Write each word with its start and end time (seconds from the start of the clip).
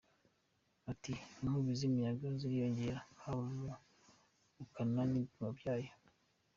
Ati 0.91 1.13
“Inkubi 1.41 1.71
z’imiyaga 1.79 2.25
ziriyongera 2.39 2.99
haba 3.21 3.43
mu 3.59 3.69
bukana 4.55 5.01
n’ibipimo 5.09 5.49
byayo. 5.57 5.91